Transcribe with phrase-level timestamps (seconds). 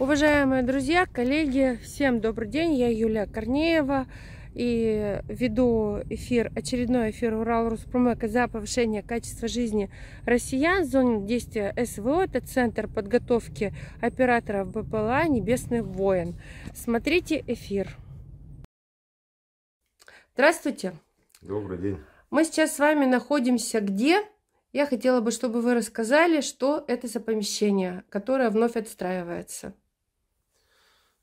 [0.00, 2.72] Уважаемые друзья, коллеги, всем добрый день.
[2.72, 4.06] Я Юлия Корнеева
[4.54, 9.90] и веду эфир, очередной эфир Урал Руспромека за повышение качества жизни
[10.24, 10.86] россиян.
[10.86, 16.40] Зоне действия СВО– это Центр подготовки операторов БПЛА «Небесный воин».
[16.74, 17.94] Смотрите эфир.
[20.32, 20.94] Здравствуйте.
[21.42, 21.98] Добрый день.
[22.30, 24.22] Мы сейчас с вами находимся где?
[24.72, 29.74] Я хотела бы, чтобы вы рассказали, что это за помещение, которое вновь отстраивается.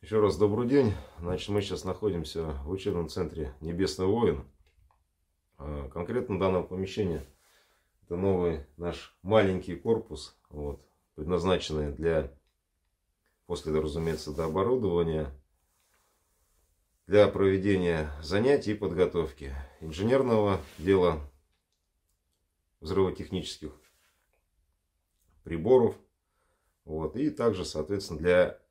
[0.01, 0.93] Еще раз добрый день.
[1.19, 4.47] Значит, мы сейчас находимся в учебном центре «Небесный воин».
[5.57, 7.25] А, конкретно данное помещение–
[8.03, 12.31] это новый наш маленький корпус, вот, предназначенный для,
[13.47, 15.31] после, разумеется, до оборудования,
[17.07, 21.19] для проведения занятий и подготовки инженерного дела,
[22.81, 23.73] взрывотехнических
[25.43, 25.97] приборов,
[26.85, 28.66] вот, и также, соответственно, для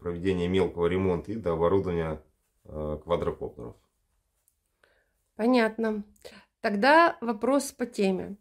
[0.00, 2.20] проведения мелкого ремонта и до оборудования
[2.64, 3.76] э, квадрокоптеров.
[5.36, 6.02] Понятно.
[6.60, 8.36] Тогда вопрос по теме.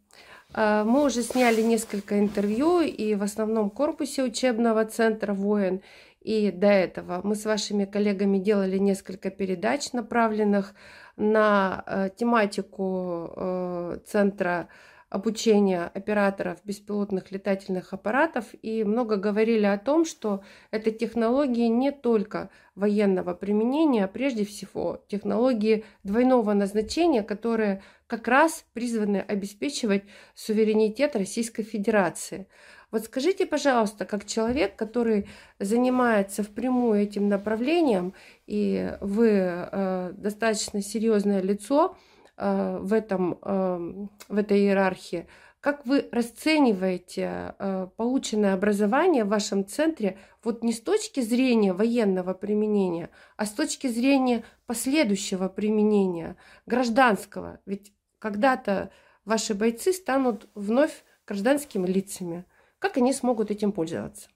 [0.53, 5.81] Э, мы уже сняли несколько интервью и в основном корпусе учебного центра «Воин».
[6.21, 10.73] И до этого мы с вашими коллегами делали несколько передач, направленных
[11.16, 14.67] на э, тематику центра
[15.09, 22.49] обучения операторов беспилотных летательных аппаратов и много говорили о том, что это технологии не только
[22.75, 30.03] военного применения, а прежде всего технологии двойного назначения, которые как раз призваны обеспечивать
[30.35, 32.47] суверенитет Российской Федерации.
[32.91, 35.27] Вот скажите, пожалуйста, как человек, который
[35.59, 38.13] занимается впрямую этим направлением,
[38.47, 41.95] и вы э, достаточно серьезное лицо,
[42.39, 45.27] в, этом, эм, в этой иерархии.
[45.59, 52.33] Как вы расцениваете э, полученное образование в вашем центре вот не с точки зрения военного
[52.33, 57.59] применения, а с точки зрения последующего применения, гражданского?
[57.66, 58.91] Ведь когда-то
[59.25, 62.45] ваши бойцы станут вновь гражданскими лицами.
[62.79, 64.29] Как они смогут этим пользоваться?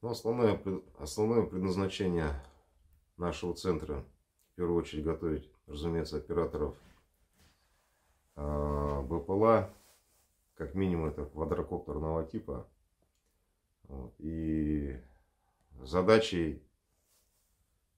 [0.00, 0.58] Ну, основное,
[0.98, 2.30] основное предназначение
[3.18, 4.06] нашего центра
[4.52, 6.76] в первую очередь готовить разумеется, операторов
[8.36, 9.72] а, БПЛА,
[10.54, 12.68] как минимум это квадрокоптерного типа.
[13.84, 15.00] Вот, и
[15.80, 16.62] задачей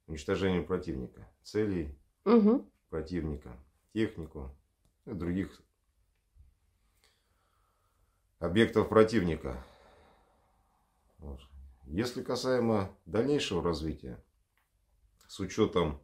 [0.07, 2.65] уничтожения противника, целей угу.
[2.91, 3.57] противника,
[3.93, 4.55] технику
[5.07, 5.61] и других
[8.39, 9.63] объектов противника.
[11.19, 11.41] Вот.
[11.87, 14.23] Если касаемо дальнейшего развития,
[15.27, 16.01] с учетом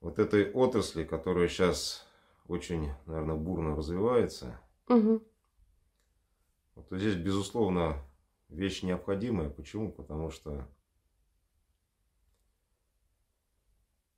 [0.00, 2.06] вот этой отрасли, которая сейчас
[2.46, 5.22] очень, наверное, бурно развивается, угу.
[6.74, 8.02] вот здесь, безусловно,
[8.48, 9.50] вещь необходимая.
[9.50, 9.92] Почему?
[9.92, 10.66] Потому что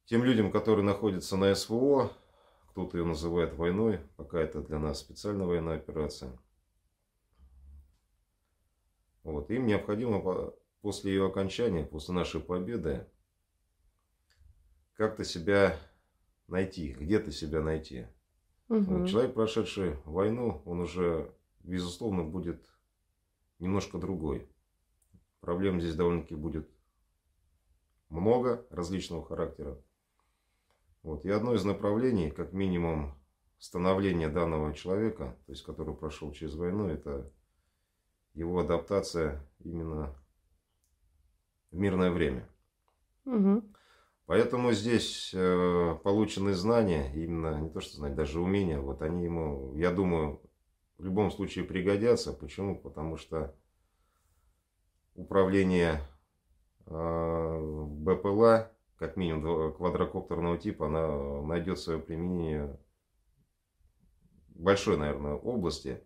[0.04, 2.12] тем людям, которые находятся на СВО,
[2.70, 6.38] кто-то ее называет войной, пока это для нас специальная военная операция.
[9.22, 13.06] Вот, им необходимо после ее окончания, после нашей победы,
[15.00, 15.78] как-то себя
[16.46, 18.06] найти, где-то себя найти.
[18.68, 19.06] Угу.
[19.06, 22.62] Человек, прошедший войну, он уже, безусловно, будет
[23.60, 24.46] немножко другой.
[25.40, 26.68] Проблем здесь довольно-таки будет
[28.10, 29.82] много различного характера.
[31.02, 31.24] Вот.
[31.24, 33.18] И одно из направлений, как минимум,
[33.58, 37.32] становления данного человека, то есть который прошел через войну, это
[38.34, 40.14] его адаптация именно
[41.70, 42.46] в мирное время.
[43.24, 43.64] Угу.
[44.30, 49.74] Поэтому здесь э, полученные знания, именно не то что знать, даже умения, вот они ему,
[49.74, 50.40] я думаю,
[50.98, 52.32] в любом случае пригодятся.
[52.32, 52.78] Почему?
[52.78, 53.52] Потому что
[55.16, 56.02] управление
[56.86, 62.78] э, БПЛА, как минимум квадрокоптерного типа, она найдет свое применение
[64.50, 66.04] в большой, наверное, области.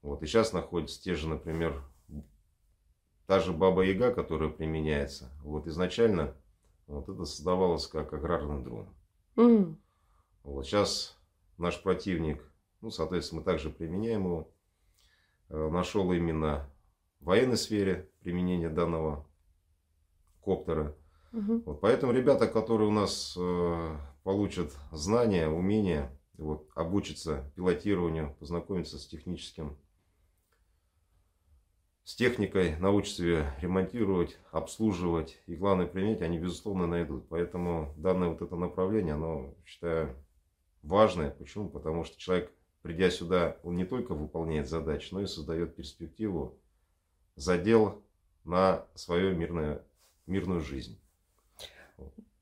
[0.00, 1.84] Вот, и сейчас находятся те же, например,
[3.26, 5.30] та же Баба Яга, которая применяется.
[5.44, 6.34] Вот изначально
[6.86, 8.88] вот это создавалось как аграрный дрон.
[9.36, 9.76] Mm.
[10.44, 11.16] Вот сейчас
[11.58, 12.42] наш противник,
[12.80, 14.52] ну, соответственно, мы также применяем его,
[15.48, 16.68] э, нашел именно
[17.20, 19.26] в военной сфере применение данного
[20.42, 20.96] коптера.
[21.32, 21.62] Угу.
[21.64, 29.06] Вот, поэтому ребята, которые у нас э, получат знания, умения, вот, обучатся пилотированию, познакомиться с
[29.06, 29.78] техническим
[32.04, 37.28] с техникой научатся ремонтировать, обслуживать и главное принять, они безусловно найдут.
[37.28, 40.16] Поэтому данное вот это направление, оно, считаю,
[40.82, 41.30] важное.
[41.30, 41.68] Почему?
[41.68, 42.50] Потому что человек
[42.82, 46.58] придя сюда, он не только выполняет задачи, но и создает перспективу,
[47.36, 48.02] задел
[48.44, 49.82] на свою мирную,
[50.26, 50.98] мирную жизнь.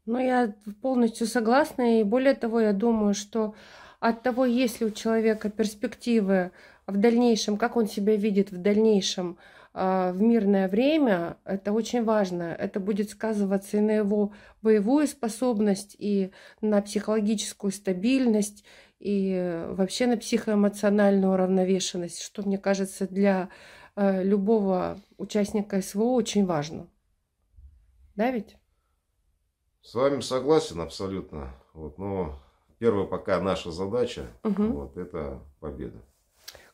[0.07, 2.01] Ну, я полностью согласна.
[2.01, 3.55] И более того, я думаю, что
[4.01, 6.53] от того, есть ли у человека перспективы
[6.91, 9.39] в дальнейшем, как он себя видит в дальнейшем,
[9.73, 12.43] а, в мирное время, это очень важно.
[12.43, 14.33] Это будет сказываться и на его
[14.63, 18.65] боевую способность, и на психологическую стабильность,
[18.99, 23.49] и вообще на психоэмоциональную уравновешенность, что, мне кажется, для
[23.97, 26.89] э, любого участника СВО очень важно.
[28.17, 28.57] Да ведь?
[29.83, 31.55] С вами согласен абсолютно.
[31.73, 32.39] Вот, но
[32.79, 34.65] первая пока наша задача угу.
[34.65, 36.03] вот, это победа.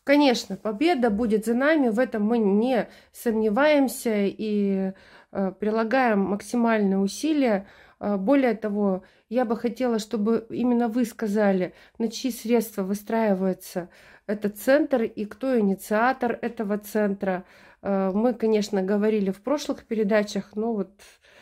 [0.07, 4.93] Конечно, победа будет за нами, в этом мы не сомневаемся и
[5.33, 7.67] э, прилагаем максимальные усилия.
[7.99, 13.89] Э, более того, я бы хотела, чтобы именно вы сказали, на чьи средства выстраивается
[14.29, 17.45] этот центр и кто инициатор этого центра.
[17.83, 20.93] Э, мы, конечно, говорили в прошлых передачах, но вот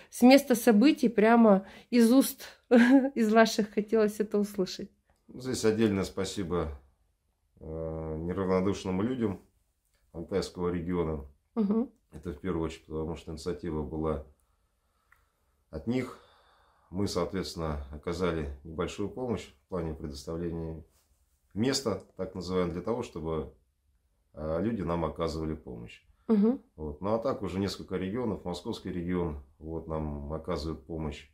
[0.09, 2.45] с места событий прямо из уст,
[3.15, 4.89] из ваших хотелось это услышать.
[5.29, 6.71] Здесь отдельное спасибо
[7.65, 9.41] неравнодушным людям
[10.13, 11.27] Алтайского региона.
[11.55, 11.93] Угу.
[12.13, 14.25] Это в первую очередь, потому что инициатива была
[15.71, 16.19] от них.
[16.91, 20.85] Мы, соответственно, оказали небольшую помощь в плане предоставления
[21.53, 23.53] места, так называемого, для того, чтобы
[24.35, 26.05] э, люди нам оказывали помощь.
[26.29, 26.63] Угу.
[26.77, 27.01] Вот.
[27.01, 31.29] Ну а так уже несколько регионов, Московский регион, вот нам оказывают помощь.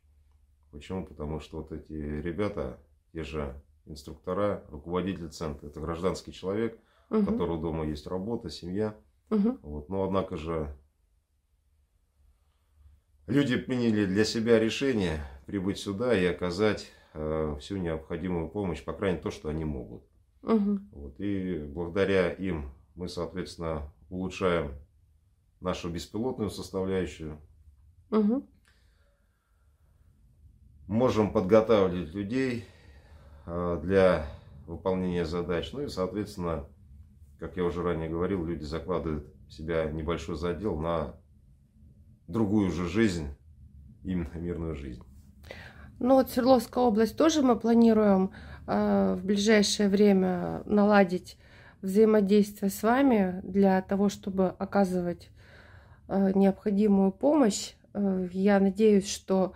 [0.71, 1.05] Почему?
[1.05, 2.79] Потому что вот эти ребята,
[3.13, 5.67] те же инструктора, руководитель центра.
[5.67, 6.79] Это гражданский человек,
[7.09, 7.21] угу.
[7.21, 8.95] у которого дома есть работа, семья.
[9.29, 9.59] Угу.
[9.61, 9.89] Вот.
[9.89, 10.75] Но однако же
[13.27, 19.15] люди приняли для себя решение прибыть сюда и оказать э, всю необходимую помощь, по крайней
[19.15, 20.03] мере, то, что они могут.
[20.43, 20.79] Угу.
[20.91, 21.19] Вот.
[21.19, 24.73] И благодаря им мы, соответственно, улучшаем
[25.61, 27.39] нашу беспилотную составляющую.
[28.09, 28.47] Угу.
[30.87, 32.65] Можем подготавливать людей
[33.81, 34.25] для
[34.67, 35.71] выполнения задач.
[35.73, 36.65] Ну и, соответственно,
[37.39, 41.15] как я уже ранее говорил, люди закладывают в себя небольшой задел на
[42.27, 43.27] другую же жизнь,
[44.03, 45.03] именно мирную жизнь.
[45.99, 48.31] Ну вот Свердловская область тоже мы планируем
[48.67, 51.37] э, в ближайшее время наладить
[51.81, 55.29] взаимодействие с вами для того, чтобы оказывать
[56.07, 57.73] э, необходимую помощь.
[57.93, 59.53] Э, я надеюсь, что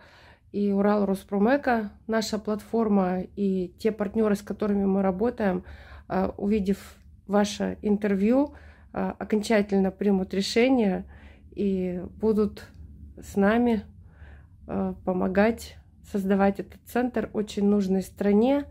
[0.55, 5.65] и Урал Роспромека, наша платформа, и те партнеры, с которыми мы работаем,
[6.07, 6.95] а, увидев
[7.27, 8.53] ваше интервью,
[8.93, 11.03] а, окончательно примут решение
[11.51, 12.69] и будут
[13.21, 13.83] с нами
[14.65, 15.75] а, помогать
[16.09, 18.63] создавать этот центр очень нужной стране,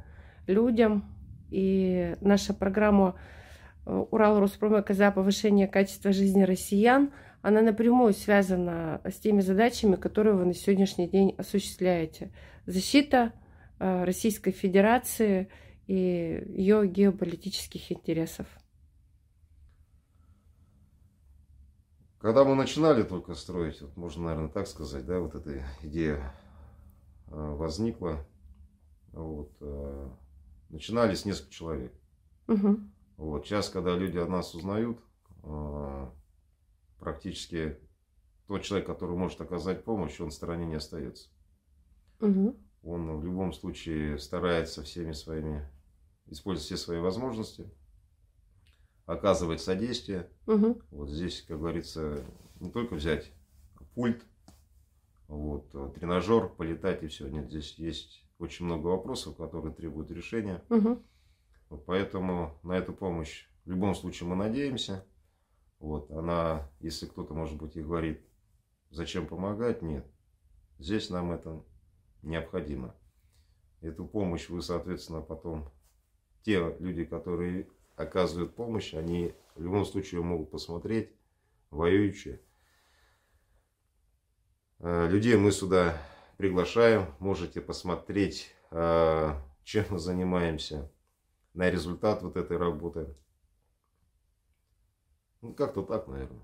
[0.46, 1.04] людям.
[1.50, 3.14] И наша программа
[3.84, 7.10] Урал Роспромека за повышение качества жизни россиян–
[7.44, 12.32] она напрямую связана с теми задачами, которые вы на сегодняшний день осуществляете.
[12.64, 13.35] Защита
[13.79, 15.50] э, Российской Федерации
[15.87, 15.94] и
[16.49, 18.46] ее геополитических интересов.
[22.19, 26.35] Когда мы начинали только строить, вот можно, наверное, так сказать, да, вот эта идея
[27.26, 28.26] э, возникла,
[29.12, 30.08] вот, э,
[30.70, 31.93] начинали с нескольких человек.
[32.49, 32.79] Угу.
[33.18, 34.99] Вот, сейчас, когда люди о нас узнают,
[36.98, 37.78] практически
[38.46, 41.28] тот человек, который может оказать помощь, он в стороне не остается.
[42.20, 42.56] Угу.
[42.82, 45.68] Он в любом случае старается всеми своими,
[46.26, 47.70] использовать все свои возможности,
[49.06, 50.28] оказывать содействие.
[50.46, 50.82] Угу.
[50.90, 52.24] Вот здесь, как говорится,
[52.60, 53.32] не только взять
[53.94, 54.22] пульт,
[55.28, 57.28] вот, тренажер, полетать и все.
[57.28, 60.62] Нет, здесь есть очень много вопросов, которые требуют решения.
[60.68, 61.02] Угу.
[61.70, 65.04] Вот поэтому на эту помощь в любом случае мы надеемся.
[65.78, 68.21] Вот, она, если кто-то, может быть, и говорит,
[68.90, 70.07] зачем помогать, нет.
[70.78, 71.62] Здесь нам это
[72.23, 72.95] необходимо.
[73.81, 75.71] Эту помощь вы, соответственно, потом,
[76.43, 81.11] те люди, которые оказывают помощь, они в любом случае могут посмотреть,
[81.71, 82.40] воюющие.
[84.81, 85.97] Э, людей мы сюда
[86.37, 90.90] приглашаем, можете посмотреть, э, чем мы занимаемся,
[91.54, 93.14] на результат вот этой работы.
[95.44, 96.42] Ну, как-то так, наверное.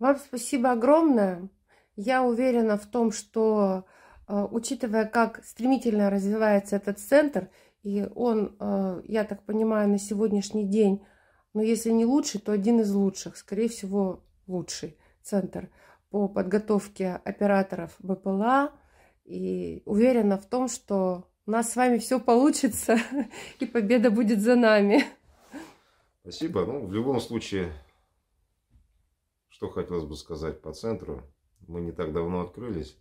[0.00, 1.48] Вам спасибо огромное.
[1.94, 3.84] Я уверена в том, что,
[4.26, 7.50] э, учитывая, как стремительно развивается этот центр,
[7.84, 11.06] и он, э, я так понимаю, на сегодняшний день,
[11.52, 15.70] но если не лучший, то один из лучших, скорее всего, лучший центр
[16.10, 18.72] по подготовке операторов БПЛА.
[19.24, 22.96] И уверена в том, что У нас с вами все получится,
[23.60, 25.04] и победа будет за нами.
[26.24, 26.64] Спасибо.
[26.64, 27.70] Ну, в любом случае,
[29.48, 31.22] что хотелось бы сказать по центру.
[31.68, 32.98] Мы не так давно открылись.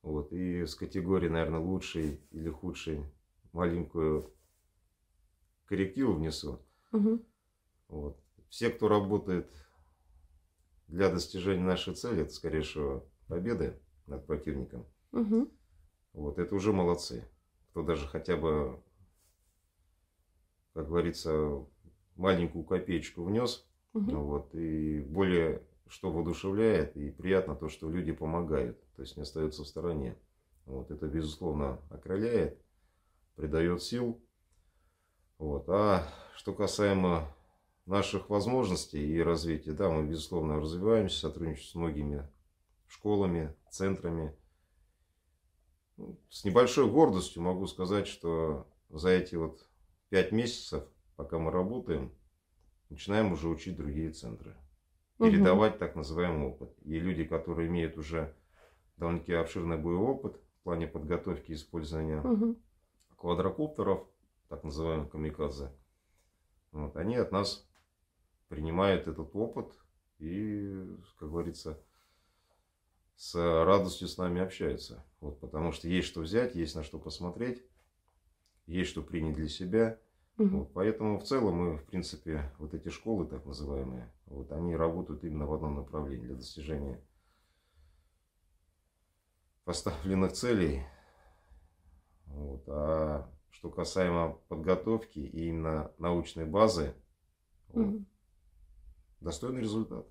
[0.00, 3.04] Вот, и с категории, наверное, лучший или худший
[3.52, 4.32] маленькую
[5.66, 6.62] коррективу внесу.
[6.92, 7.22] Угу.
[7.88, 8.18] Вот.
[8.48, 9.52] Все, кто работает
[10.86, 14.86] для достижения нашей цели, это, скорее всего, победы над противником.
[15.12, 15.50] Угу.
[16.14, 17.28] Вот, это уже молодцы.
[17.68, 18.82] Кто даже хотя бы,
[20.78, 21.66] как говорится,
[22.14, 23.68] маленькую копеечку внес.
[23.94, 24.12] Угу.
[24.12, 29.64] Вот, и более что воодушевляет и приятно то, что люди помогают, то есть не остаются
[29.64, 30.16] в стороне.
[30.66, 32.62] Вот, это, безусловно, окрыляет,
[33.34, 34.22] придает сил.
[35.38, 35.68] Вот.
[35.68, 36.06] А
[36.36, 37.26] что касаемо
[37.84, 42.28] наших возможностей и развития, да, мы, безусловно, развиваемся, сотрудничаем с многими
[42.86, 44.32] школами, центрами.
[45.96, 49.68] Ну, с небольшой гордостью могу сказать, что за эти вот
[50.08, 50.84] пять месяцев,
[51.16, 52.12] пока мы работаем,
[52.90, 54.56] начинаем уже учить другие центры
[55.18, 55.78] передавать угу.
[55.80, 56.70] так называемый опыт.
[56.84, 58.34] И люди, которые имеют уже
[58.96, 62.56] довольно-таки обширный боевой опыт в плане подготовки и использования угу.
[63.16, 64.06] квадрокоптеров,
[64.48, 65.72] так называемых камикадзе,
[66.72, 67.68] вот, они от нас
[68.48, 69.72] принимают этот опыт
[70.18, 70.84] и,
[71.18, 71.80] как говорится,
[73.16, 75.04] с радостью с нами общаются.
[75.20, 77.62] Вот, потому что есть что взять, есть на что посмотреть,
[78.68, 79.98] есть что принять для себя–
[80.38, 80.58] Угу.
[80.58, 85.24] Вот, поэтому в целом мы, в принципе, вот эти школы, так называемые, вот, они работают
[85.24, 87.00] именно в одном направлении для достижения
[89.64, 90.84] поставленных целей.
[92.26, 92.62] Вот.
[92.68, 96.94] А что касаемо подготовки и именно научной базы,
[97.70, 98.04] угу.
[99.20, 100.06] достойный результат.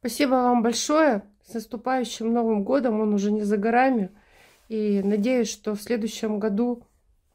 [0.00, 1.22] Спасибо вам большое.
[1.42, 4.10] С наступающим Новым годом, он уже не за горами.
[4.68, 6.86] И надеюсь, что в следующем году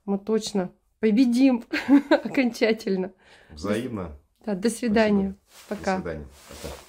[0.08, 1.64] мы точно победим
[2.10, 3.12] окончательно.
[3.52, 4.18] Взаимно.
[4.46, 5.36] Да, до свидания.
[5.66, 5.80] Спасибо.
[5.80, 5.98] Пока.
[5.98, 6.28] До свидания.
[6.50, 6.87] Пока.